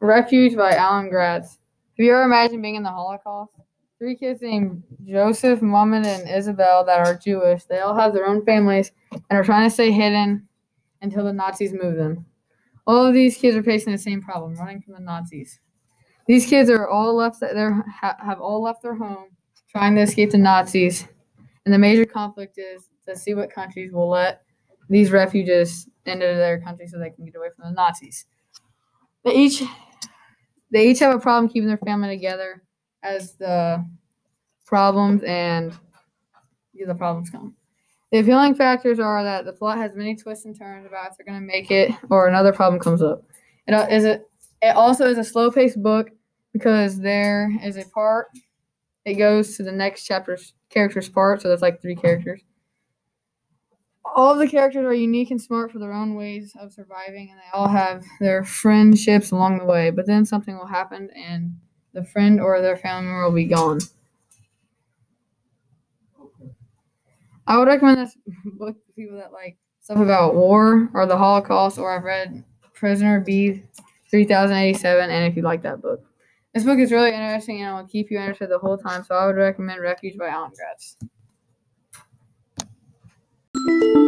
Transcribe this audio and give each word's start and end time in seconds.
Refuge 0.00 0.54
by 0.54 0.72
Alan 0.72 1.10
Gratz. 1.10 1.58
Have 1.98 2.04
you 2.04 2.12
ever 2.12 2.22
imagined 2.22 2.62
being 2.62 2.76
in 2.76 2.84
the 2.84 2.90
Holocaust? 2.90 3.50
Three 3.98 4.14
kids 4.14 4.40
named 4.40 4.84
Josef, 5.04 5.60
Muhammad, 5.60 6.06
and 6.06 6.30
Isabel 6.30 6.84
that 6.84 7.04
are 7.04 7.16
Jewish. 7.16 7.64
They 7.64 7.80
all 7.80 7.96
have 7.96 8.12
their 8.12 8.26
own 8.26 8.44
families 8.44 8.92
and 9.10 9.22
are 9.36 9.42
trying 9.42 9.68
to 9.68 9.74
stay 9.74 9.90
hidden 9.90 10.46
until 11.02 11.24
the 11.24 11.32
Nazis 11.32 11.72
move 11.72 11.96
them. 11.96 12.24
All 12.86 13.04
of 13.04 13.12
these 13.12 13.36
kids 13.36 13.56
are 13.56 13.62
facing 13.64 13.92
the 13.92 13.98
same 13.98 14.22
problem, 14.22 14.54
running 14.54 14.80
from 14.80 14.94
the 14.94 15.00
Nazis. 15.00 15.58
These 16.28 16.46
kids 16.46 16.70
are 16.70 16.88
all 16.88 17.16
left 17.16 17.40
their 17.40 17.84
have 18.00 18.40
all 18.40 18.62
left 18.62 18.82
their 18.82 18.94
home, 18.94 19.30
trying 19.68 19.96
to 19.96 20.02
escape 20.02 20.30
the 20.30 20.38
Nazis. 20.38 21.08
And 21.64 21.74
the 21.74 21.78
major 21.78 22.04
conflict 22.04 22.56
is 22.56 22.88
to 23.08 23.16
see 23.16 23.34
what 23.34 23.52
countries 23.52 23.90
will 23.92 24.08
let 24.08 24.42
these 24.88 25.10
refugees 25.10 25.88
into 26.06 26.24
their 26.24 26.60
country 26.60 26.86
so 26.86 26.98
they 26.98 27.10
can 27.10 27.24
get 27.24 27.34
away 27.34 27.48
from 27.56 27.64
the 27.64 27.74
Nazis. 27.74 28.26
They 29.24 29.34
each 29.34 29.64
they 30.70 30.88
each 30.88 30.98
have 31.00 31.14
a 31.14 31.20
problem 31.20 31.50
keeping 31.50 31.68
their 31.68 31.78
family 31.78 32.08
together 32.08 32.62
as 33.02 33.34
the 33.34 33.84
problems 34.66 35.22
and 35.24 35.72
the 36.74 36.94
problems 36.94 37.30
come. 37.30 37.54
The 38.12 38.18
appealing 38.18 38.54
factors 38.54 38.98
are 38.98 39.22
that 39.22 39.44
the 39.44 39.52
plot 39.52 39.78
has 39.78 39.94
many 39.94 40.16
twists 40.16 40.46
and 40.46 40.58
turns 40.58 40.86
about 40.86 41.10
if 41.10 41.16
they're 41.16 41.26
going 41.26 41.40
to 41.40 41.46
make 41.46 41.70
it 41.70 41.92
or 42.10 42.28
another 42.28 42.52
problem 42.52 42.80
comes 42.80 43.02
up. 43.02 43.24
It 43.66 43.74
uh, 43.74 43.86
a, 43.90 44.20
it 44.66 44.76
also 44.76 45.06
is 45.06 45.18
a 45.18 45.24
slow 45.24 45.50
paced 45.50 45.82
book 45.82 46.10
because 46.52 46.98
there 46.98 47.50
is 47.62 47.76
a 47.76 47.84
part 47.86 48.28
it 49.04 49.14
goes 49.14 49.56
to 49.56 49.62
the 49.62 49.72
next 49.72 50.04
chapter's 50.04 50.54
character's 50.68 51.08
part, 51.08 51.40
so 51.40 51.48
there's 51.48 51.62
like 51.62 51.80
three 51.80 51.96
characters. 51.96 52.42
All 54.14 54.32
of 54.32 54.38
the 54.38 54.48
characters 54.48 54.84
are 54.84 54.94
unique 54.94 55.30
and 55.30 55.40
smart 55.40 55.70
for 55.70 55.78
their 55.78 55.92
own 55.92 56.14
ways 56.14 56.52
of 56.60 56.72
surviving, 56.72 57.30
and 57.30 57.38
they 57.38 57.50
all 57.52 57.68
have 57.68 58.04
their 58.20 58.44
friendships 58.44 59.30
along 59.30 59.58
the 59.58 59.64
way. 59.64 59.90
But 59.90 60.06
then 60.06 60.24
something 60.24 60.56
will 60.56 60.66
happen, 60.66 61.10
and 61.14 61.56
the 61.92 62.04
friend 62.04 62.40
or 62.40 62.60
their 62.60 62.76
family 62.76 63.06
member 63.06 63.24
will 63.24 63.32
be 63.32 63.44
gone. 63.44 63.80
I 67.46 67.56
would 67.58 67.68
recommend 67.68 67.98
this 67.98 68.16
book 68.44 68.76
to 68.86 68.92
people 68.92 69.16
that 69.16 69.32
like 69.32 69.56
stuff 69.80 69.98
about 69.98 70.34
war 70.34 70.90
or 70.92 71.06
the 71.06 71.16
Holocaust, 71.16 71.78
or 71.78 71.96
I've 71.96 72.04
read 72.04 72.44
Prisoner 72.74 73.20
B 73.20 73.62
3087, 74.10 75.10
and 75.10 75.24
if 75.30 75.36
you 75.36 75.42
like 75.42 75.62
that 75.62 75.80
book. 75.80 76.04
This 76.54 76.64
book 76.64 76.78
is 76.78 76.92
really 76.92 77.10
interesting 77.10 77.62
and 77.62 77.76
will 77.76 77.86
keep 77.86 78.10
you 78.10 78.18
interested 78.18 78.50
the 78.50 78.58
whole 78.58 78.78
time, 78.78 79.04
so 79.04 79.14
I 79.14 79.26
would 79.26 79.36
recommend 79.36 79.80
Refuge 79.80 80.18
by 80.18 80.28
Alan 80.28 80.50
Gratz. 80.54 80.96
Thank 83.68 83.82
you. 83.82 84.07